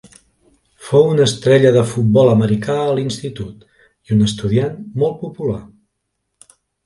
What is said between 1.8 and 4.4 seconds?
futbol americà a l'institut i un